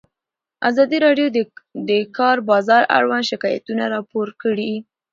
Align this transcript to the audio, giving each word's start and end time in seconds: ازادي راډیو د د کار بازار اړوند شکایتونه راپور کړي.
ازادي 0.69 0.97
راډیو 1.05 1.27
د 1.35 1.39
د 1.89 1.91
کار 2.17 2.37
بازار 2.49 2.81
اړوند 2.97 3.23
شکایتونه 3.31 3.83
راپور 3.93 4.27
کړي. 4.41 4.73